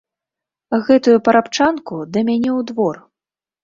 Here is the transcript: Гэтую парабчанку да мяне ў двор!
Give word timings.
Гэтую 0.87 1.15
парабчанку 1.29 2.03
да 2.17 2.29
мяне 2.35 2.51
ў 2.59 2.75
двор! 2.75 2.95